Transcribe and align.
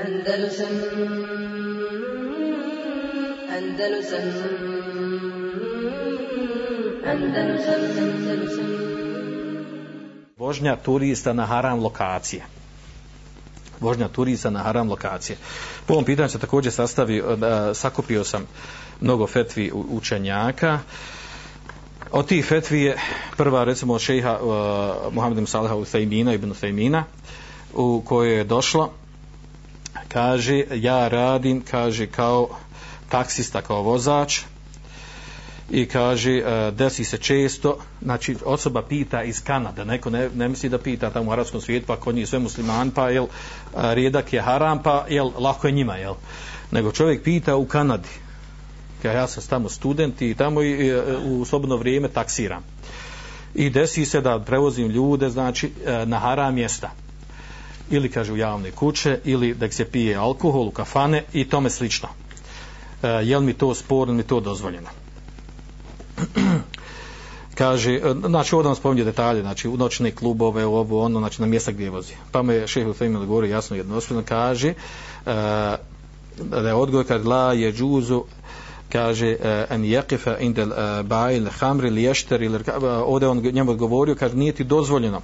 Andalusam 0.00 0.74
Andalusam 3.56 4.26
Andalusam 7.06 7.82
Andalusam 7.94 8.70
Vožnja 10.36 10.76
turista 10.76 11.32
na 11.32 11.46
haram 11.46 11.82
lokacije. 11.82 12.42
Vožnja 13.80 14.08
turista 14.08 14.50
na 14.50 14.62
haram 14.62 14.88
lokacije. 14.88 15.38
Po 15.86 15.92
ovom 15.92 16.04
pitanju 16.04 16.28
se 16.28 16.38
također 16.38 16.72
sastavi, 16.72 17.18
e, 17.18 17.22
sakupio 17.74 18.24
sam 18.24 18.46
mnogo 19.00 19.26
fetvi 19.26 19.72
učenjaka. 19.72 20.78
Od 22.12 22.26
tih 22.26 22.46
fetvi 22.46 22.80
je 22.80 22.96
prva 23.36 23.64
recimo 23.64 23.94
od 23.94 24.00
šeha 24.00 24.38
e, 24.40 24.44
uh, 24.44 25.14
Muhammedim 25.14 25.46
Salaha 25.46 25.74
u 25.74 25.84
Thejmina, 25.84 26.34
ibn 26.34 26.54
Thejmina, 26.54 27.04
u 27.74 28.02
kojoj 28.06 28.36
je 28.36 28.44
došlo, 28.44 28.92
kaže, 30.12 30.64
ja 30.74 31.08
radim, 31.08 31.62
kaže, 31.70 32.06
kao 32.06 32.48
taksista, 33.08 33.62
kao 33.62 33.82
vozač, 33.82 34.40
i 35.70 35.86
kaže, 35.86 36.32
e, 36.32 36.70
desi 36.70 37.04
se 37.04 37.18
često, 37.18 37.78
znači, 38.02 38.36
osoba 38.44 38.82
pita 38.82 39.22
iz 39.22 39.44
Kanada, 39.44 39.84
neko 39.84 40.10
ne, 40.10 40.28
ne 40.34 40.48
misli 40.48 40.68
da 40.68 40.78
pita 40.78 41.10
tamo 41.10 41.30
u 41.30 41.32
arabskom 41.32 41.60
svijetu, 41.60 41.86
pa 41.86 41.96
kod 41.96 42.14
njih 42.14 42.28
sve 42.28 42.38
musliman, 42.38 42.90
pa 42.90 43.10
jel, 43.10 43.24
e, 43.24 43.28
rijedak 43.94 44.32
je 44.32 44.42
haram, 44.42 44.82
pa 44.82 45.06
jel, 45.08 45.30
lako 45.38 45.66
je 45.66 45.72
njima, 45.72 45.96
jel, 45.96 46.14
nego 46.70 46.92
čovjek 46.92 47.22
pita 47.22 47.56
u 47.56 47.66
Kanadi, 47.66 48.08
ja, 49.02 49.12
ja 49.12 49.26
sam 49.26 49.42
tamo 49.42 49.68
student 49.68 50.22
i 50.22 50.34
tamo 50.34 50.62
i, 50.62 50.70
i, 50.70 50.94
u 51.24 51.44
slobodno 51.44 51.76
vrijeme 51.76 52.08
taksiram. 52.08 52.62
I 53.54 53.70
desi 53.70 54.06
se 54.06 54.20
da 54.20 54.38
prevozim 54.38 54.90
ljude, 54.90 55.30
znači, 55.30 55.72
na 56.04 56.18
haram 56.18 56.54
mjesta. 56.54 56.90
Ili, 57.90 58.10
kaže, 58.10 58.32
u 58.32 58.36
javne 58.36 58.70
kuće, 58.70 59.18
ili 59.24 59.54
da 59.54 59.70
se 59.70 59.84
pije 59.84 60.16
alkohol 60.16 60.68
u 60.68 60.70
kafane 60.70 61.24
i 61.32 61.48
tome 61.48 61.70
slično. 61.70 62.08
E, 63.02 63.08
je 63.08 63.38
li 63.38 63.44
mi 63.44 63.52
to 63.52 63.74
sporno, 63.74 64.14
mi 64.14 64.22
to 64.22 64.40
dozvoljeno? 64.40 64.88
kaže, 67.60 67.94
e, 67.94 68.14
znači 68.26 68.54
ovdje 68.54 68.66
vam 68.66 68.76
spominje 68.76 69.04
detalje, 69.04 69.40
znači 69.40 69.68
u 69.68 69.76
noćne 69.76 70.10
klubove, 70.10 70.66
u 70.66 70.74
ovo, 70.74 71.04
ono, 71.04 71.18
znači 71.18 71.40
na 71.40 71.46
mjesta 71.46 71.72
gdje 71.72 71.90
vozi. 71.90 72.12
Pa 72.32 72.42
me 72.42 72.66
šehr 72.66 72.88
Ufeimil 72.88 73.26
govori 73.26 73.50
jasno 73.50 73.76
jednostavno, 73.76 74.22
kaže, 74.28 74.74
uh, 75.26 75.32
da 76.44 76.68
je 76.68 76.74
odgovor 76.74 77.06
kad 77.06 77.26
la 77.26 77.52
je 77.52 77.72
džuzu 77.72 78.24
kaže 78.92 79.36
eh, 79.40 79.66
en 79.70 79.82
yaqifa 79.82 80.36
inda 80.40 80.62
eh, 80.62 81.02
ba'il 81.02 81.48
khamr 81.58 81.84
li 81.84 82.02
yashtari 82.02 82.46
eh, 82.46 82.84
ode 83.06 83.28
on 83.28 83.38
njemu 83.38 83.70
odgovorio 83.70 84.14
kaže 84.14 84.36
nije 84.36 84.52
ti 84.52 84.64
dozvoljeno 84.64 85.20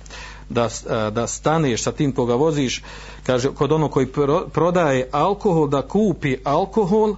da 0.49 0.69
da 1.11 1.27
staneš 1.27 1.83
sa 1.83 1.93
tim 1.93 2.13
koga 2.13 2.35
voziš. 2.35 2.83
Kaže 3.27 3.55
kod 3.55 3.73
onog 3.73 3.91
koji 3.91 4.07
prodaje 4.53 5.09
alkohol 5.13 5.69
da 5.69 5.83
kupi 5.83 6.37
alkohol 6.45 7.15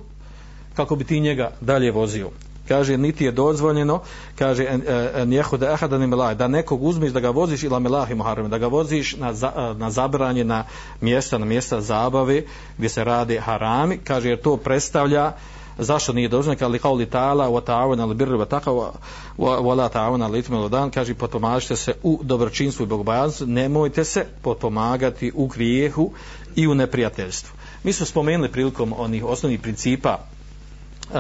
kako 0.75 0.97
bi 0.97 1.05
ti 1.05 1.21
njega 1.21 1.51
dalje 1.61 1.91
vozio. 1.93 2.31
Kaže 2.69 2.97
niti 2.97 3.25
je 3.25 3.33
dozvoljeno. 3.33 4.01
Kaže 4.39 4.65
en 5.15 5.31
yahuda 5.31 5.73
ahadan 5.73 6.09
milaj 6.09 6.35
da 6.35 6.49
nekog 6.49 6.83
uzmeš 6.83 7.13
da 7.13 7.21
ga 7.21 7.31
voziš 7.31 7.63
ila 7.63 7.79
milahi 7.79 8.15
muharram 8.15 8.51
da 8.51 8.59
ga 8.59 8.67
voziš 8.67 9.17
na 9.17 9.33
na 9.79 9.91
zabranje 9.91 10.45
na 10.45 10.65
mjesta 11.01 11.39
na 11.39 11.45
mjesta 11.45 11.81
zabave 11.81 12.43
gdje 12.79 12.89
se 12.89 13.05
radi 13.05 13.37
harami. 13.37 13.99
Kaže 14.05 14.29
jer 14.29 14.41
to 14.41 14.57
predstavlja 14.57 15.33
zašto 15.79 16.13
nije 16.13 16.29
dozvoljeno 16.29 16.59
kao 16.59 16.69
li 16.69 16.79
kauli 16.79 17.07
ta'ala 17.07 17.51
wa 17.51 17.61
ta'awana 17.61 18.03
al 18.03 18.15
birri 18.15 18.37
wa 18.37 18.47
taqwa 18.47 18.93
wa 19.39 19.77
la 19.77 19.89
ta'awuna 19.89 20.25
al 20.25 20.37
ithmi 20.37 20.57
wal 20.57 20.69
dan 20.69 20.91
kaže 20.91 21.15
potpomažite 21.15 21.77
se 21.77 21.95
u 22.03 22.21
dobročinstvu 22.23 22.83
i 22.83 22.87
bogobojaznosti 22.87 23.47
nemojte 23.47 24.05
se 24.05 24.27
potpomagati 24.43 25.33
u 25.35 25.47
grijehu 25.47 26.13
i 26.57 26.69
u 26.69 26.75
neprijateljstvu 26.75 27.59
mi 27.85 27.93
smo 27.93 28.07
spomenuli 28.07 28.53
prilikom 28.53 28.95
onih 28.99 29.25
osnovnih 29.25 29.61
principa 29.61 30.19
uh, 30.19 31.17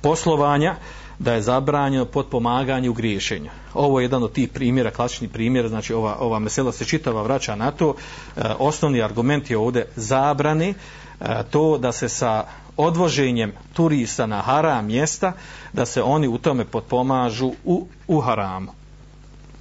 poslovanja 0.00 0.76
da 1.18 1.34
je 1.34 1.42
zabranjeno 1.42 2.04
potpomaganje 2.04 2.90
u 2.90 2.92
griješenju. 2.92 3.50
Ovo 3.74 4.00
je 4.00 4.04
jedan 4.04 4.22
od 4.22 4.32
tih 4.32 4.48
primjera, 4.48 4.90
klasični 4.90 5.28
primjer, 5.28 5.68
znači 5.68 5.94
ova, 5.94 6.16
ova 6.20 6.38
mesela 6.38 6.72
se 6.72 6.84
čitava 6.84 7.22
vraća 7.22 7.54
na 7.54 7.70
to. 7.70 7.94
E, 8.36 8.40
osnovni 8.58 9.02
argument 9.02 9.50
je 9.50 9.58
ovdje 9.58 9.86
zabrani 9.96 10.74
e, 11.20 11.26
to 11.50 11.78
da 11.78 11.92
se 11.92 12.08
sa 12.08 12.44
odvoženjem 12.76 13.52
turista 13.72 14.26
na 14.26 14.40
haram 14.40 14.86
mjesta, 14.86 15.32
da 15.72 15.86
se 15.86 16.02
oni 16.02 16.28
u 16.28 16.38
tome 16.38 16.64
potpomažu 16.64 17.52
u, 17.64 17.86
u 18.08 18.20
haramu. 18.20 18.72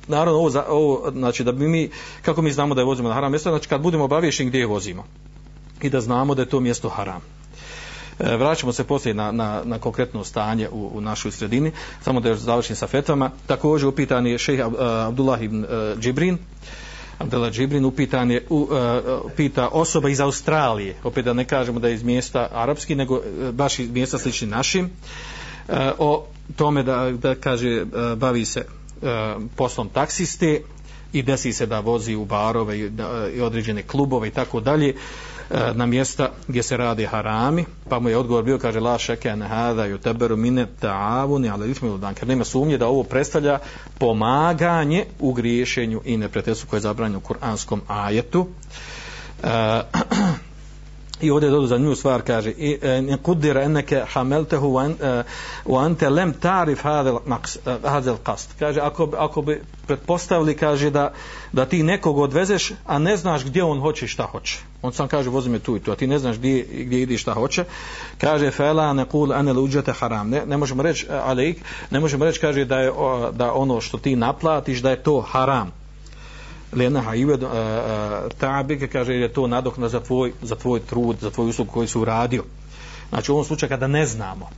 Naravno, 0.08 0.40
ovo, 0.40 0.50
za, 0.50 0.66
ovo, 0.70 1.12
znači 1.12 1.44
da 1.44 1.52
bi 1.52 1.68
mi, 1.68 1.90
kako 2.22 2.42
mi 2.42 2.52
znamo 2.52 2.76
da 2.76 2.82
je 2.82 2.86
vozimo 2.86 3.10
na 3.10 3.16
haram 3.16 3.32
mjesto, 3.32 3.50
znači 3.50 3.68
kad 3.68 3.82
budemo 3.82 4.04
obavješeni 4.04 4.50
gdje 4.50 4.60
je 4.60 4.66
vozimo 4.66 5.04
i 5.82 5.90
da 5.90 6.02
znamo 6.02 6.36
da 6.36 6.42
je 6.42 6.50
to 6.50 6.60
mjesto 6.60 6.90
haram. 6.90 7.22
E, 8.20 8.38
vraćamo 8.38 8.74
se 8.74 8.84
poslije 8.84 9.14
na, 9.14 9.32
na, 9.32 9.62
na 9.66 9.80
konkretno 9.80 10.24
stanje 10.24 10.70
u, 10.70 10.92
u 10.94 11.02
našoj 11.02 11.32
sredini, 11.32 11.72
samo 12.02 12.20
da 12.20 12.30
još 12.30 12.40
završim 12.40 12.76
sa 12.76 12.88
fetvama. 12.88 13.32
Također 13.48 13.88
upitan 13.88 14.28
je 14.28 14.38
šeha 14.38 14.64
e, 14.64 14.68
Abdullah 15.08 15.42
ibn 15.42 15.64
uh, 15.64 16.00
Džibrin, 16.00 16.38
Abdela 17.22 17.52
Džibrin 17.52 17.86
upitan 17.86 18.32
je, 18.32 18.46
uh, 18.50 18.70
pita 19.38 19.68
osoba 19.68 20.10
iz 20.10 20.20
Australije, 20.20 20.96
opet 21.04 21.26
da 21.26 21.34
ne 21.34 21.46
kažemo 21.46 21.80
da 21.80 21.88
je 21.88 21.94
iz 21.94 22.04
mjesta 22.04 22.48
arapski, 22.52 22.96
nego 22.96 23.16
uh, 23.16 23.24
baš 23.52 23.80
iz 23.80 23.92
mjesta 23.92 24.18
slični 24.18 24.48
našim, 24.48 24.86
uh, 24.86 25.76
o 25.98 26.26
tome 26.56 26.84
da, 26.84 27.12
da 27.12 27.36
kaže, 27.36 27.82
uh, 27.82 28.18
bavi 28.18 28.46
se 28.46 28.66
uh, 29.02 29.10
poslom 29.56 29.90
taksiste 29.90 30.62
i 31.14 31.22
desi 31.24 31.54
se 31.54 31.66
da 31.66 31.80
vozi 31.80 32.16
u 32.16 32.26
barove 32.26 32.80
i, 32.80 32.90
da, 32.90 33.28
i 33.36 33.42
određene 33.42 33.84
klubove 33.84 34.28
i 34.28 34.32
tako 34.32 34.60
dalje. 34.60 34.96
E, 35.54 35.74
na 35.74 35.86
mjesta 35.86 36.30
gdje 36.48 36.64
se 36.64 36.78
radi 36.78 37.06
harami, 37.06 37.66
pa 37.90 38.00
mu 38.00 38.10
je 38.10 38.18
odgovor 38.18 38.44
bio, 38.44 38.60
kaže, 38.60 38.80
la 38.80 38.98
šeke 38.98 39.36
ne 39.36 39.48
hada 39.48 39.86
ju 39.86 39.98
teberu 39.98 40.38
mine 40.38 40.68
ta'avuni, 40.82 41.50
ali 41.50 41.72
ismi 41.72 41.98
dan, 41.98 42.14
ker 42.14 42.28
nema 42.28 42.44
sumnje 42.44 42.78
da 42.78 42.88
ovo 42.88 43.04
predstavlja 43.04 43.60
pomaganje 44.00 45.06
u 45.20 45.34
griješenju 45.34 46.02
i 46.06 46.18
neprijateljstvu 46.18 46.70
koje 46.70 46.78
je 46.78 46.82
zabranjeno 46.82 47.18
u 47.18 47.22
kuranskom 47.22 47.82
ajetu. 47.88 48.48
E, 49.44 49.48
I 51.22 51.32
ovdje 51.32 51.48
je 51.48 51.52
dodu 51.52 51.80
nju 51.80 51.96
stvar, 51.96 52.22
kaže, 52.22 52.52
i 52.52 52.78
e, 52.82 53.02
ne 53.02 53.18
kudira 53.18 53.62
eneke 53.62 54.04
hameltehu 54.14 54.68
u 54.68 54.80
e, 54.80 55.24
ante 55.80 56.10
lem 56.10 56.34
tarif 56.34 56.82
hadel 57.84 58.18
kast. 58.24 58.52
E, 58.52 58.54
kaže, 58.60 58.80
ako, 58.80 59.10
ako 59.18 59.42
bi 59.42 59.62
pretpostavili, 59.88 60.58
kaže, 60.58 60.90
da, 60.90 61.14
da 61.52 61.66
ti 61.66 61.84
nekog 61.84 62.18
odvezeš, 62.18 62.72
a 62.86 63.00
ne 63.00 63.18
znaš 63.18 63.46
gdje 63.46 63.64
on 63.64 63.80
hoće 63.80 64.08
šta 64.08 64.24
hoće. 64.24 64.60
On 64.82 64.94
sam 64.94 65.08
kaže, 65.08 65.30
vozi 65.30 65.50
me 65.50 65.60
tu 65.60 65.76
i 65.76 65.80
tu, 65.80 65.92
a 65.92 65.96
ti 65.96 66.08
ne 66.08 66.20
znaš 66.20 66.38
gdje, 66.38 66.68
gdje 66.72 67.02
idi 67.02 67.18
šta 67.18 67.34
hoće. 67.34 67.66
Kaže, 68.18 68.52
fela 68.52 68.94
ne 68.94 69.06
kul 69.06 69.34
ane 69.34 69.54
luđete 69.54 69.92
haram. 69.92 70.30
Ne, 70.30 70.46
ne 70.46 70.58
možemo 70.58 70.84
reći, 70.84 71.08
ali 71.24 71.56
ne 71.92 72.00
možemo 72.00 72.26
reći, 72.26 72.40
kaže, 72.40 72.66
da 72.66 72.80
je 72.80 72.92
da 73.32 73.54
ono 73.54 73.82
što 73.82 73.98
ti 73.98 74.16
naplatiš, 74.16 74.80
da 74.80 74.90
je 74.90 75.04
to 75.04 75.22
haram 75.22 75.81
lena 76.74 77.02
hajived 77.02 77.44
tabike 78.38 78.88
kaže 78.88 79.14
je 79.14 79.34
to 79.34 79.48
nadokna 79.48 79.90
za 79.90 80.00
tvoj, 80.00 80.34
za 80.42 80.56
tvoj 80.56 80.80
trud, 80.80 81.18
za 81.22 81.30
tvoj 81.30 81.50
uslug 81.50 81.68
koji 81.68 81.88
su 81.88 82.02
uradio. 82.02 82.44
Znači 83.10 83.32
u 83.32 83.36
ovom 83.36 83.46
slučaju 83.46 83.70
kada 83.70 83.88
ne 83.88 84.06
znamo 84.06 84.50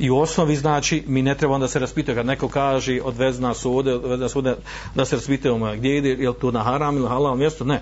i 0.00 0.10
u 0.10 0.18
osnovi 0.18 0.56
znači 0.56 1.04
mi 1.06 1.22
ne 1.22 1.34
treba 1.34 1.54
onda 1.54 1.68
se 1.68 1.78
raspitati 1.78 2.16
kad 2.16 2.26
neko 2.26 2.48
kaže 2.48 3.00
odvez 3.04 3.40
nas 3.40 3.64
ovde, 3.64 3.94
odvez 3.94 4.20
nas 4.20 4.36
ovde 4.36 4.56
da 4.94 5.04
se 5.04 5.16
raspitamo 5.16 5.72
gdje 5.76 5.96
ide, 5.96 6.08
je 6.08 6.28
li 6.28 6.34
to 6.40 6.50
na 6.50 6.62
haram 6.62 6.96
ili 6.96 7.08
halal 7.08 7.36
mjesto, 7.36 7.64
ne 7.64 7.80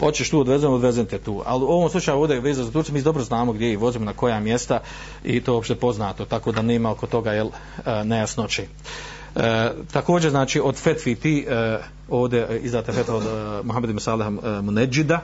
hoćeš 0.00 0.30
tu 0.30 0.40
odvezem, 0.40 0.72
odvezem 0.72 1.06
te 1.06 1.18
tu. 1.18 1.42
Ali 1.46 1.64
u 1.64 1.68
ovom 1.68 1.90
slučaju 1.90 2.18
ovdje 2.18 2.34
je 2.34 2.40
veza 2.40 2.64
za 2.64 2.70
Turciju, 2.70 2.94
mi 2.94 3.02
dobro 3.02 3.24
znamo 3.24 3.52
gdje 3.52 3.72
i 3.72 3.76
vozimo 3.76 4.04
na 4.04 4.12
koja 4.12 4.40
mjesta 4.40 4.80
i 5.24 5.40
to 5.40 5.52
je 5.52 5.54
uopšte 5.54 5.74
poznato, 5.74 6.24
tako 6.24 6.52
da 6.52 6.62
nema 6.62 6.90
oko 6.90 7.06
toga 7.06 7.32
jel, 7.32 7.48
e, 7.86 8.04
nejasnoći. 8.04 8.62
E, 9.36 9.70
također 9.92 10.30
znači 10.30 10.60
od 10.60 10.76
fetvi 10.76 11.14
ti 11.14 11.46
e, 11.48 11.78
ovdje 12.08 12.46
e, 12.50 12.58
izdate 12.58 12.92
fetva 12.92 13.14
od 13.14 13.22
e, 13.22 13.62
Mohameda 13.62 13.90
ibn 13.90 14.22
e, 14.22 14.62
Muneđida 14.62 15.20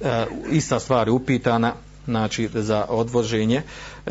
e, 0.00 0.26
ista 0.50 0.80
stvar 0.80 1.08
je 1.08 1.12
upitana 1.12 1.72
znači 2.04 2.48
za 2.54 2.84
odvoženje 2.88 3.62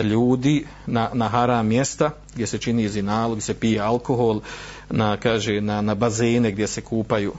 ljudi 0.03 0.65
na, 0.85 1.09
na 1.13 1.27
haram 1.27 1.67
mjesta 1.67 2.11
gdje 2.33 2.47
se 2.47 2.57
čini 2.57 2.89
zinalu, 2.89 3.31
gdje 3.31 3.41
se 3.41 3.53
pije 3.53 3.79
alkohol 3.81 4.41
na, 4.89 5.17
kaže, 5.17 5.61
na, 5.61 5.81
na 5.81 5.95
bazene 5.95 6.51
gdje 6.51 6.67
se 6.67 6.81
kupaju 6.81 7.33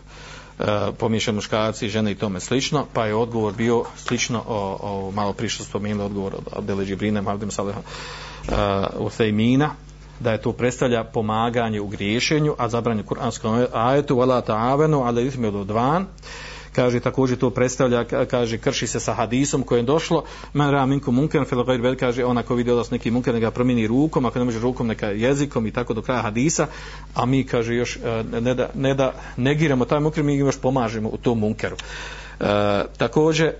e, 0.59 0.65
pomiješani 0.99 1.35
muškarci, 1.35 1.89
žene 1.89 2.13
i 2.13 2.15
tome 2.15 2.41
slično, 2.41 2.87
pa 2.93 3.07
je 3.07 3.15
odgovor 3.15 3.55
bio 3.55 3.85
slično 3.97 4.45
o, 4.47 4.79
o 4.83 5.11
malo 5.11 5.33
prišlo 5.33 5.65
spomenuli 5.65 6.07
odgovor 6.07 6.35
od 6.35 6.49
Abdele 6.53 6.85
Džibrine, 6.85 7.21
Muhammed 7.21 7.43
ibn 7.43 7.69
uh, 7.69 7.75
e, 8.49 8.99
u 8.99 9.11
da 10.21 10.33
je 10.33 10.41
to 10.41 10.53
predstavlja 10.53 11.05
pomaganje 11.05 11.81
u 11.81 11.87
griješenju, 11.87 12.55
a 12.59 12.69
zabranje 12.69 13.03
kuranskom 13.03 13.67
ajetu, 13.73 14.17
wala 14.17 14.43
ta'avenu, 14.43 15.03
ali 15.07 15.27
ismi 15.27 15.47
od 15.47 15.71
kaže 16.79 17.01
također 17.01 17.39
to 17.39 17.51
predstavlja, 17.51 18.05
kaže 18.05 18.59
krši 18.59 18.87
se 18.87 19.01
sa 19.01 19.15
hadisom 19.15 19.63
kojem 19.63 19.87
došlo, 19.87 20.25
man 20.53 20.71
ra 20.71 20.87
minkum 20.87 21.15
munker, 21.15 21.43
fil 21.45 21.65
ghayr 21.67 21.83
bel 21.83 21.97
kaže 21.97 22.25
ona 22.25 22.43
ko 22.43 22.55
vidi 22.55 22.71
od 22.71 22.87
neki 22.91 23.11
munker, 23.11 23.35
neka 23.35 23.51
promijeni 23.51 23.87
rukom, 23.87 24.27
ako 24.27 24.39
ne 24.39 24.45
može 24.45 24.61
rukom, 24.61 24.87
neka 24.87 25.11
jezikom 25.11 25.67
i 25.67 25.73
tako 25.75 25.95
do 25.95 26.03
kraja 26.03 26.23
hadisa, 26.23 26.67
a 27.15 27.27
mi, 27.27 27.43
kaže, 27.45 27.75
još 27.75 27.97
e, 27.97 28.23
ne 28.41 28.55
da, 28.55 28.71
ne 28.75 28.95
da 28.95 29.13
negiramo 29.37 29.85
taj 29.85 30.01
munker, 30.01 30.23
mi 30.23 30.37
još 30.37 30.61
pomažemo 30.61 31.09
u 31.09 31.17
tom 31.17 31.39
munkeru. 31.39 31.77
E, 31.77 32.45
također, 32.97 33.53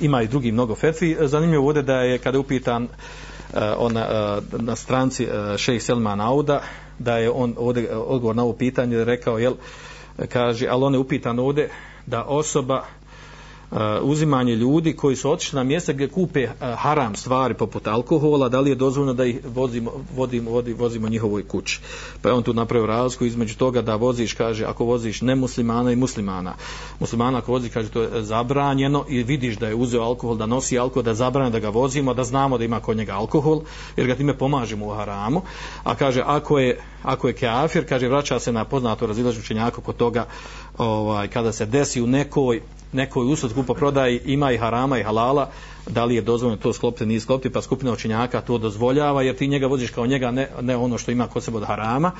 ima 0.00 0.22
i 0.22 0.26
drugi 0.26 0.52
mnogo 0.52 0.74
fetvi. 0.74 1.16
Zanimljivo 1.20 1.66
ovdje 1.66 1.82
da 1.82 1.96
je 1.96 2.18
kada 2.18 2.36
je 2.36 2.40
upitan 2.40 2.82
uh, 2.82 3.60
on, 3.78 3.96
uh, 3.96 4.02
na 4.60 4.76
stranci 4.76 5.26
uh, 5.26 5.56
šejh 5.56 5.82
Selman 5.82 6.20
Auda, 6.20 6.62
da 6.98 7.18
je 7.18 7.30
on 7.30 7.54
ovdje 7.58 7.96
odgovor 7.96 8.36
na 8.36 8.42
ovo 8.42 8.52
pitanje 8.52 9.04
rekao, 9.04 9.38
jel, 9.38 9.54
kaže, 10.28 10.68
ali 10.68 10.84
on 10.84 10.94
je 10.94 10.98
upitan 10.98 11.38
ovdje 11.38 11.70
da 12.06 12.24
osoba 12.24 12.78
uh, 12.78 13.01
Uh, 13.72 13.78
uzimanje 14.02 14.54
ljudi 14.54 14.96
koji 14.96 15.16
su 15.16 15.30
otišli 15.30 15.56
na 15.56 15.62
mjesta 15.62 15.92
gdje 15.92 16.08
kupe 16.08 16.44
uh, 16.44 16.50
haram 16.76 17.16
stvari 17.16 17.54
poput 17.54 17.86
alkohola, 17.86 18.48
da 18.48 18.60
li 18.60 18.70
je 18.70 18.74
dozvoljeno 18.74 19.14
da 19.14 19.24
ih 19.24 19.40
vozimo, 19.54 19.92
vodimo, 20.16 20.50
vodi, 20.50 20.72
vozimo 20.72 21.08
njihovoj 21.08 21.48
kući. 21.48 21.80
Pa 22.22 22.28
je 22.28 22.34
on 22.34 22.42
tu 22.42 22.52
napravio 22.54 22.86
razliku 22.86 23.24
između 23.24 23.56
toga 23.56 23.82
da 23.82 23.96
voziš, 23.96 24.34
kaže, 24.34 24.64
ako 24.64 24.84
voziš 24.84 25.20
nemuslimana 25.20 25.92
i 25.92 25.96
muslimana. 25.96 26.54
Muslimana 27.00 27.38
ako 27.38 27.52
vozi, 27.52 27.68
kaže, 27.68 27.88
to 27.88 28.02
je 28.02 28.22
zabranjeno 28.22 29.04
i 29.08 29.22
vidiš 29.22 29.56
da 29.56 29.68
je 29.68 29.74
uzeo 29.74 30.02
alkohol, 30.02 30.36
da 30.36 30.46
nosi 30.46 30.78
alkohol, 30.78 31.02
da 31.02 31.10
je 31.10 31.14
zabranjeno 31.14 31.52
da 31.52 31.58
ga 31.58 31.68
vozimo, 31.68 32.14
da 32.14 32.24
znamo 32.24 32.58
da 32.58 32.64
ima 32.64 32.80
kod 32.80 32.96
njega 32.96 33.12
alkohol, 33.12 33.60
jer 33.96 34.06
ga 34.06 34.14
time 34.14 34.38
pomažemo 34.38 34.86
u 34.86 34.94
haramu. 34.94 35.42
A 35.84 35.94
kaže, 35.94 36.22
ako 36.26 36.58
je, 36.58 36.80
ako 37.02 37.28
je 37.28 37.34
keafir, 37.34 37.88
kaže, 37.88 38.08
vraća 38.08 38.38
se 38.38 38.52
na 38.52 38.64
poznato 38.64 39.06
razilažu 39.06 39.40
učenjaka 39.40 39.80
kod 39.80 39.96
toga, 39.96 40.26
ovaj, 40.78 41.28
kada 41.28 41.52
se 41.52 41.66
desi 41.66 42.02
u 42.02 42.06
nekoj 42.06 42.60
nekoj 42.92 43.32
usled 43.32 43.54
kupa 43.54 43.74
prodaji 43.74 44.20
ima 44.24 44.52
i 44.52 44.58
harama 44.58 44.98
i 44.98 45.02
halala, 45.02 45.50
da 45.86 46.04
li 46.04 46.14
je 46.14 46.20
dozvoljeno 46.20 46.62
to 46.62 46.72
sklopiti, 46.72 47.06
nije 47.06 47.20
sklopiti, 47.20 47.52
pa 47.52 47.62
skupina 47.62 47.92
učenjaka 47.92 48.40
to 48.40 48.58
dozvoljava, 48.58 49.22
jer 49.22 49.36
ti 49.36 49.48
njega 49.48 49.66
voziš 49.66 49.90
kao 49.90 50.06
njega, 50.06 50.30
ne, 50.30 50.48
ne 50.60 50.76
ono 50.76 50.98
što 50.98 51.10
ima 51.10 51.26
kod 51.26 51.42
sebe 51.42 51.56
od 51.56 51.64
harama, 51.64 52.12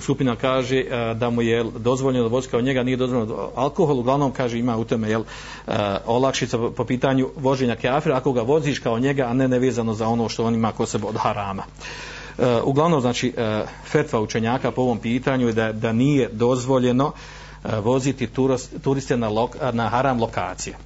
skupina 0.00 0.36
kaže 0.36 0.78
e, 0.78 1.14
da 1.14 1.30
mu 1.30 1.42
je 1.42 1.64
dozvoljeno 1.78 2.28
da 2.28 2.34
vozi 2.34 2.48
kao 2.48 2.60
njega, 2.60 2.82
nije 2.82 2.96
dozvoljeno 2.96 3.50
alkohol, 3.54 3.98
uglavnom 3.98 4.32
kaže 4.32 4.58
ima 4.58 4.76
u 4.76 4.84
tome 4.84 5.10
jel, 5.10 5.22
e, 5.66 5.72
olakšica 6.06 6.58
po, 6.76 6.84
pitanju 6.84 7.30
voženja 7.36 7.76
keafira, 7.76 8.16
ako 8.16 8.32
ga 8.32 8.42
voziš 8.42 8.78
kao 8.78 8.98
njega, 8.98 9.24
a 9.24 9.34
ne 9.34 9.48
nevezano 9.48 9.94
za 9.94 10.08
ono 10.08 10.28
što 10.28 10.44
on 10.44 10.54
ima 10.54 10.72
kod 10.72 10.88
sebe 10.88 11.06
od 11.06 11.16
harama. 11.16 11.62
E, 12.38 12.60
uglavnom, 12.64 13.00
znači, 13.00 13.34
fetva 13.84 14.20
učenjaka 14.20 14.70
po 14.70 14.82
ovom 14.82 14.98
pitanju 14.98 15.46
je 15.46 15.52
da, 15.52 15.72
da 15.72 15.92
nije 15.92 16.28
dozvoljeno 16.32 17.06
uh, 17.06 17.12
E, 17.64 17.80
voziti 17.80 18.28
turiste 18.82 19.16
na, 19.16 19.28
lok, 19.28 19.56
na 19.72 19.88
haram 19.88 20.20
lokacije. 20.20 20.76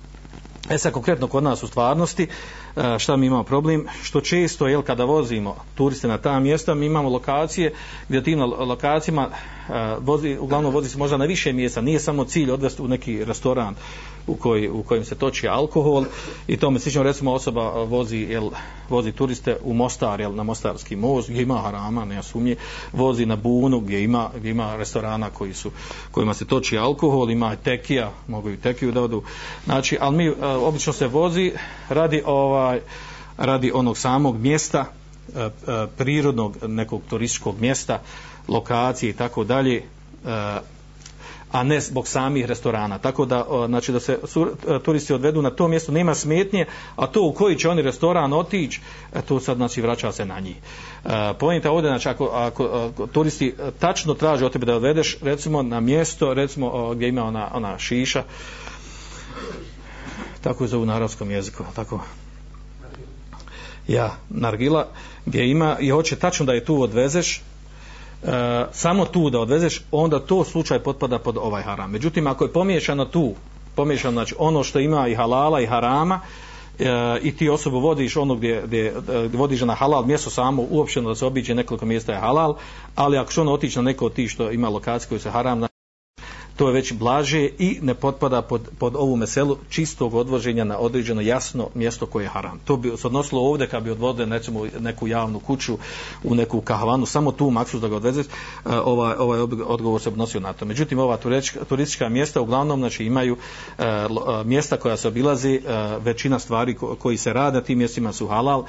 E 0.71 0.79
sad 0.79 0.93
konkretno 0.93 1.27
kod 1.27 1.43
nas 1.43 1.63
u 1.63 1.67
stvarnosti 1.67 2.29
E, 2.77 2.99
šta 2.99 3.17
mi 3.17 3.27
imamo 3.27 3.43
problem? 3.43 3.87
Što 4.03 4.21
često 4.21 4.67
jel 4.67 4.83
kada 4.83 5.05
vozimo 5.05 5.57
turiste 5.75 6.09
na 6.09 6.19
ta 6.19 6.41
mjesta 6.41 6.75
mi 6.75 6.87
imamo 6.87 7.09
lokacije 7.09 7.75
gdje 8.09 8.23
tim 8.23 8.41
lokacijama 8.41 9.29
e, 9.29 9.97
vozi, 10.01 10.37
uglavnom 10.41 10.73
vozi 10.73 10.89
se 10.89 10.99
možda 10.99 11.17
na 11.17 11.25
više 11.25 11.53
mjesta 11.53 11.81
nije 11.81 12.01
samo 12.01 12.25
cilj 12.25 12.51
odvesti 12.51 12.83
u 12.83 12.89
neki 12.89 13.25
restoran 13.25 13.75
u, 14.27 14.35
koji, 14.35 14.69
u 14.69 14.83
kojem 14.83 15.05
se 15.05 15.15
toči 15.15 15.49
alkohol 15.49 16.05
i 16.47 16.57
tome 16.57 16.79
slično. 16.79 17.03
Recimo 17.03 17.33
osoba 17.33 17.73
e, 17.77 17.85
vozi 17.85 18.17
jel, 18.17 18.51
vozi 18.89 19.13
turiste 19.13 19.57
u 19.65 19.75
Mostar 19.75 20.21
jel, 20.21 20.35
na 20.35 20.43
Mostarski 20.43 20.97
most 20.97 21.31
gdje 21.31 21.43
ima 21.43 21.59
harama 21.59 22.05
ne 22.05 22.23
sumnje 22.23 22.57
vozi 22.93 23.27
na 23.27 23.37
Bunu 23.37 23.81
gdje 23.81 24.05
ima, 24.05 24.31
gdje 24.37 24.51
ima 24.51 24.77
restorana 24.77 25.31
koji 25.31 25.55
su, 25.55 25.71
kojima 26.11 26.35
se 26.35 26.45
toči 26.45 26.79
alkohol 26.79 27.31
ima 27.31 27.57
tekija 27.57 28.11
mogu 28.29 28.51
i 28.51 28.57
tekiju 28.57 28.93
da 28.93 29.03
odu. 29.03 29.23
Znači 29.65 29.99
ali 30.01 30.17
mi 30.17 30.33
obično 30.41 30.93
se 30.93 31.07
vozi 31.07 31.53
radi 31.89 32.23
ova 32.27 32.62
ovaj 32.63 32.81
radi 33.37 33.73
onog 33.75 33.99
samog 33.99 34.39
mjesta 34.39 34.85
e, 35.37 35.41
e, 35.41 35.51
prirodnog 35.97 36.57
nekog 36.67 37.03
turističkog 37.11 37.61
mjesta 37.61 38.01
lokacije 38.49 39.11
i 39.11 39.13
tako 39.13 39.45
dalje 39.45 39.77
e, 39.77 39.83
a 41.53 41.63
ne 41.63 41.81
zbog 41.81 42.09
samih 42.09 42.45
restorana. 42.45 42.99
Tako 42.99 43.25
da, 43.25 43.47
znači, 43.67 43.93
da 43.93 44.01
se 44.01 44.19
turisti 44.85 45.13
odvedu 45.13 45.43
na 45.43 45.51
to 45.51 45.69
mjesto, 45.69 45.93
nema 45.93 46.15
smetnje, 46.15 46.67
a 46.97 47.07
to 47.07 47.23
u 47.23 47.33
koji 47.33 47.57
će 47.57 47.69
oni 47.69 47.83
restoran 47.83 48.33
otići, 48.33 48.81
to 49.29 49.41
sad, 49.41 49.57
znači, 49.57 49.81
vraća 49.81 50.13
se 50.13 50.25
na 50.25 50.41
njih. 50.41 50.57
E, 51.05 51.09
Pojenta 51.39 51.71
ovdje, 51.71 51.91
znači, 51.91 52.09
ako, 52.09 52.25
ako, 52.27 52.65
ako 52.65 53.07
turisti 53.07 53.55
tačno 53.79 54.15
traže 54.15 54.47
od 54.47 54.53
tebe 54.53 54.67
da 54.67 54.77
odvedeš, 54.77 55.19
recimo, 55.23 55.63
na 55.63 55.81
mjesto, 55.81 56.35
recimo, 56.35 56.95
gdje 56.95 57.09
ima 57.09 57.25
ona, 57.25 57.51
ona 57.55 57.79
šiša, 57.79 58.23
tako 60.41 60.65
je 60.65 60.69
zovu 60.69 60.87
na 60.87 60.97
arabskom 60.97 61.31
jeziku, 61.31 61.65
tako, 61.77 62.01
ja, 63.89 64.11
nargila, 64.31 64.87
gdje 65.27 65.51
ima 65.51 65.77
i 65.81 65.91
hoće 65.91 66.17
tačno 66.17 66.47
da 66.47 66.53
je 66.53 66.65
tu 66.65 66.83
odvezeš, 66.83 67.37
e, 67.37 67.43
samo 68.73 69.05
tu 69.05 69.31
da 69.31 69.41
odvezeš, 69.41 69.83
onda 69.91 70.21
to 70.21 70.45
slučaj 70.45 70.79
potpada 70.79 71.19
pod 71.19 71.37
ovaj 71.37 71.63
haram. 71.63 71.91
Međutim, 71.91 72.27
ako 72.27 72.45
je 72.45 72.53
pomiješano 72.53 73.05
tu, 73.05 73.35
pomiješano 73.75 74.13
znači 74.13 74.35
ono 74.39 74.65
što 74.65 74.79
ima 74.79 75.09
i 75.09 75.15
halala 75.15 75.61
i 75.61 75.67
harama, 75.67 76.21
e, 76.79 77.19
i 77.23 77.37
ti 77.37 77.49
osobu 77.49 77.81
vodiš 77.81 78.17
ono 78.17 78.35
gdje, 78.35 78.63
gdje, 78.67 78.95
gdje 79.27 79.39
vodiš 79.39 79.61
na 79.61 79.75
halal 79.75 80.05
mjesto 80.05 80.31
samo, 80.31 80.67
uopšteno 80.71 81.09
da 81.09 81.15
se 81.15 81.27
obiđe 81.27 81.55
nekoliko 81.55 81.87
mjesta 81.87 82.13
je 82.13 82.21
halal, 82.21 82.57
ali 82.95 83.19
ako 83.19 83.33
što 83.33 83.41
ono 83.41 83.53
otići 83.53 83.79
na 83.79 83.83
neko 83.83 84.07
od 84.07 84.13
ti 84.13 84.29
što 84.29 84.51
ima 84.51 84.69
lokacije 84.69 85.09
koje 85.09 85.21
se 85.21 85.31
haram, 85.31 85.72
to 86.57 86.69
je 86.69 86.73
već 86.73 86.93
blaže 86.93 87.49
i 87.59 87.79
ne 87.83 87.95
potpada 87.95 88.43
pod, 88.43 88.69
pod 88.79 88.97
ovu 88.97 89.17
meselu 89.17 89.57
čistog 89.71 90.15
odvoženja 90.15 90.65
na 90.65 90.79
određeno 90.79 91.21
jasno 91.21 91.69
mjesto 91.75 92.07
koje 92.07 92.25
je 92.25 92.29
haram. 92.29 92.61
To 92.65 92.77
bi 92.77 92.93
se 92.97 93.07
odnosilo 93.07 93.41
ovdje 93.43 93.67
kad 93.67 93.83
bi 93.83 93.91
odvode 93.91 94.27
necimo, 94.27 94.67
neku 94.81 95.09
javnu 95.09 95.41
kuću 95.41 95.79
u 96.25 96.35
neku 96.35 96.61
kahvanu, 96.61 97.07
samo 97.07 97.33
tu 97.33 97.51
maksus 97.51 97.81
da 97.81 97.89
ga 97.89 97.97
odveze, 97.97 98.21
e, 98.21 98.25
ovaj, 98.85 99.15
ovaj 99.19 99.41
odgovor 99.67 100.01
se 100.01 100.09
odnosio 100.09 100.41
na 100.41 100.53
to. 100.53 100.65
Međutim, 100.65 100.99
ova 100.99 101.17
turistička, 101.17 101.65
turistička 101.65 102.09
mjesta 102.09 102.41
uglavnom 102.41 102.81
znači, 102.81 103.05
imaju 103.05 103.37
e, 103.79 103.85
e, 103.85 104.09
mjesta 104.45 104.77
koja 104.77 104.97
se 104.97 105.09
obilazi, 105.09 105.61
većina 106.01 106.39
stvari 106.39 106.75
ko, 106.75 106.97
koji 106.97 107.17
se 107.17 107.33
rade, 107.33 107.63
tim 107.63 107.79
mjestima 107.79 108.13
su 108.13 108.27
halal, 108.27 108.65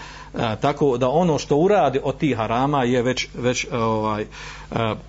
tako 0.62 0.98
da 0.98 1.10
ono 1.10 1.40
što 1.40 1.56
uradi 1.58 2.00
od 2.04 2.18
tih 2.18 2.38
harama 2.38 2.84
je 2.84 3.02
već, 3.02 3.28
već 3.34 3.68
ovaj, 3.72 4.26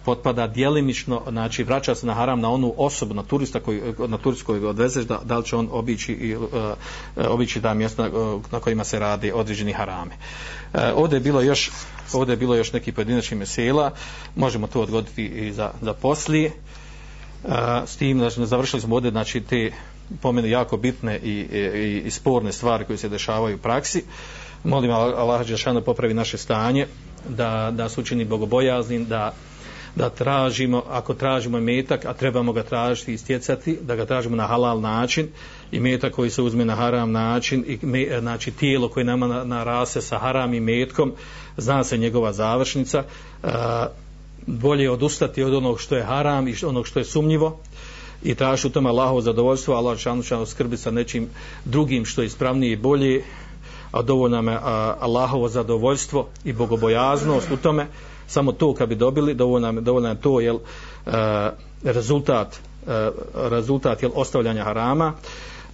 potpada 0.05 0.47
djelimično, 0.47 1.23
znači 1.29 1.65
vraća 1.65 1.95
se 1.95 2.07
na 2.07 2.15
haram 2.15 2.41
na 2.41 2.51
ono 2.51 2.64
onu 2.65 2.75
osobu, 2.77 3.15
na 3.15 3.23
turista 3.23 3.61
koji, 3.61 3.83
na 4.09 4.19
turist 4.19 4.43
koji 4.43 4.65
odvezeš, 4.65 5.05
da, 5.05 5.21
da 5.25 5.39
li 5.39 5.45
će 5.45 5.57
on 5.57 5.69
obići, 5.73 6.13
i, 6.13 6.37
uh, 6.37 6.51
obići 7.17 7.61
da 7.61 7.75
mjesta 7.75 8.11
na 8.51 8.61
kojima 8.61 8.85
se 8.85 8.99
radi 8.99 9.33
određeni 9.33 9.73
harame. 9.73 10.13
Uh, 10.75 10.81
ovdje 10.95 11.17
je 11.17 11.21
bilo 11.21 11.41
još 11.41 11.71
ovdje 12.13 12.33
je 12.33 12.37
bilo 12.37 12.55
još 12.55 12.73
neki 12.73 12.93
pojedinačni 12.93 13.37
mesela, 13.37 13.91
možemo 14.37 14.67
to 14.67 14.81
odgoditi 14.81 15.25
i 15.25 15.53
za, 15.53 15.71
za 15.83 15.93
poslije. 15.93 16.53
Uh, 17.45 17.51
s 17.87 17.97
tim, 17.97 18.19
znači, 18.19 18.47
završili 18.47 18.83
smo 18.83 18.95
ovdje, 18.95 19.11
znači, 19.11 19.41
te 19.41 19.71
pomene 20.21 20.51
jako 20.51 20.77
bitne 20.77 21.19
i, 21.19 21.31
i, 21.31 22.03
i 22.07 22.11
sporne 22.11 22.53
stvari 22.53 22.85
koje 22.85 22.99
se 22.99 23.09
dešavaju 23.09 23.57
u 23.57 23.59
praksi. 23.59 24.05
Molim 24.65 24.91
Allah 24.91 25.47
da 25.75 25.81
popravi 25.81 26.15
naše 26.15 26.39
stanje, 26.39 26.87
da, 27.29 27.71
da 27.73 27.89
se 27.89 28.01
učini 28.01 28.25
bogobojaznim, 28.25 29.05
da 29.05 29.35
da 29.97 30.11
tražimo, 30.11 30.83
ako 30.91 31.15
tražimo 31.15 31.61
metak, 31.61 32.05
a 32.05 32.13
trebamo 32.13 32.53
ga 32.53 32.63
tražiti 32.63 33.13
i 33.13 33.19
stjecati, 33.19 33.79
da 33.83 33.97
ga 33.97 34.07
tražimo 34.07 34.37
na 34.37 34.47
halal 34.47 34.81
način 34.81 35.29
i 35.73 35.81
metak 35.81 36.13
koji 36.13 36.31
se 36.31 36.43
uzme 36.43 36.65
na 36.65 36.75
haram 36.75 37.13
način 37.13 37.65
i 37.67 37.87
me, 37.87 38.21
znači 38.21 38.51
tijelo 38.51 38.89
koje 38.89 39.05
nama 39.05 39.45
na, 39.45 39.65
rase 39.65 40.01
sa 40.01 40.19
haram 40.19 40.55
i 40.55 40.61
metkom, 40.61 41.13
zna 41.57 41.85
se 41.85 41.99
njegova 41.99 42.33
završnica, 42.33 43.05
a, 43.43 43.87
bolje 44.47 44.91
odustati 44.91 45.43
od 45.43 45.55
onog 45.55 45.81
što 45.81 45.97
je 45.97 46.05
haram 46.05 46.49
i 46.49 46.55
onog 46.67 46.87
što 46.87 46.99
je 46.99 47.05
sumnjivo 47.05 47.61
i 48.23 48.35
traži 48.35 48.67
u 48.67 48.71
tome 48.71 48.89
Allahovo 48.89 49.21
zadovoljstvo, 49.21 49.75
Allah 49.75 49.99
šanu 49.99 50.23
skrbi 50.47 50.77
sa 50.77 50.91
nečim 50.91 51.29
drugim 51.65 52.05
što 52.05 52.23
je 52.23 52.27
ispravnije 52.27 52.73
i 52.73 52.77
bolje, 52.77 53.23
a 53.93 54.03
dovoljno 54.03 54.43
me 54.43 54.59
Allahovo 55.01 55.49
zadovoljstvo 55.49 56.29
i 56.45 56.53
bogobojaznost 56.53 57.51
u 57.51 57.57
tome, 57.57 57.87
samo 58.27 58.53
to 58.53 58.75
kad 58.75 58.89
bi 58.89 58.95
dobili 58.95 59.35
dovoljno 59.35 59.73
nam 59.73 59.85
dovoljno 59.85 60.09
je 60.09 60.21
to 60.21 60.41
jel 60.41 60.57
e, 60.57 61.11
rezultat 61.85 62.57
e, 62.87 63.11
rezultat 63.35 64.03
jel 64.03 64.11
ostavljanja 64.15 64.65
harama 64.65 65.13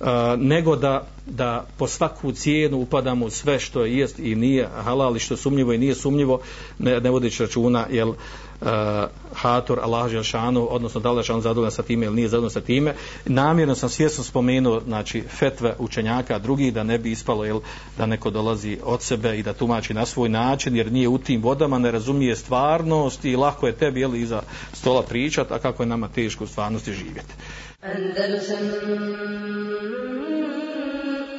e, 0.00 0.04
nego 0.36 0.76
da 0.76 1.06
da 1.26 1.66
po 1.78 1.86
svaku 1.86 2.32
cijenu 2.32 2.78
upadamo 2.78 3.26
u 3.26 3.30
sve 3.30 3.58
što 3.58 3.84
je 3.84 3.98
jest 3.98 4.18
i 4.18 4.34
nije 4.34 4.68
halal 4.84 5.16
i 5.16 5.20
što 5.20 5.34
je 5.34 5.38
sumnjivo 5.38 5.72
i 5.72 5.78
nije 5.78 5.94
sumnjivo 5.94 6.40
ne, 6.78 7.00
ne 7.00 7.10
vodeći 7.10 7.42
računa 7.42 7.86
jel 7.90 8.12
Eh, 8.60 8.66
uh, 8.66 9.08
hator 9.34 9.80
Allah 9.82 10.10
Želšanu 10.10 10.68
odnosno 10.70 11.00
da 11.00 11.12
li 11.12 11.22
je 11.28 11.34
on 11.34 11.40
zadovoljan 11.40 11.70
sa 11.70 11.82
time 11.82 12.06
ili 12.06 12.14
nije 12.14 12.28
zadovoljan 12.28 12.50
sa 12.50 12.60
time. 12.60 12.94
Namjerno 13.24 13.74
sam 13.74 13.88
svjesno 13.88 14.24
spomenuo 14.24 14.80
znači 14.80 15.22
fetve 15.22 15.74
učenjaka 15.78 16.38
drugi 16.38 16.70
da 16.70 16.82
ne 16.82 16.98
bi 16.98 17.10
ispalo 17.12 17.44
jel, 17.44 17.60
da 17.98 18.06
neko 18.06 18.30
dolazi 18.30 18.78
od 18.84 19.02
sebe 19.02 19.38
i 19.38 19.42
da 19.42 19.52
tumači 19.52 19.94
na 19.94 20.06
svoj 20.06 20.28
način 20.28 20.76
jer 20.76 20.92
nije 20.92 21.08
u 21.08 21.18
tim 21.18 21.42
vodama 21.42 21.78
ne 21.78 21.90
razumije 21.90 22.36
stvarnost 22.36 23.24
i 23.24 23.36
lako 23.36 23.66
je 23.66 23.76
tebi 23.76 24.00
jel, 24.00 24.14
iza 24.14 24.42
stola 24.72 25.02
pričat 25.02 25.52
a 25.52 25.58
kako 25.58 25.82
je 25.82 25.86
nama 25.86 26.08
teško 26.08 26.44
u 26.44 26.46
stvarnosti 26.46 26.92
živjeti. 26.92 27.34
Andalusam 27.82 28.58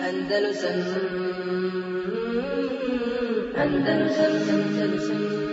Andalusam 0.10 0.76
Andalusam 3.58 4.34
Andalusam. 4.50 5.51